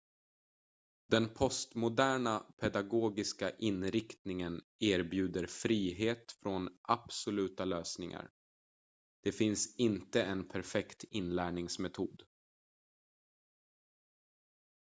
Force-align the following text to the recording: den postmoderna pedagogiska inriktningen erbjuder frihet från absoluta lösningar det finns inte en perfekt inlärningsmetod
den 1.09 1.29
postmoderna 1.29 2.39
pedagogiska 2.61 3.49
inriktningen 3.57 4.61
erbjuder 4.79 5.45
frihet 5.47 6.31
från 6.31 6.69
absoluta 6.81 7.65
lösningar 7.65 8.31
det 9.23 9.31
finns 9.31 9.75
inte 9.75 10.23
en 10.23 10.47
perfekt 10.47 11.03
inlärningsmetod 11.03 12.23